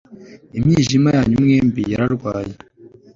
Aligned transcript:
Imyijima 0.57 1.09
yanyu 1.17 1.37
mwembi 1.43 1.81
yararwaye 1.91 2.53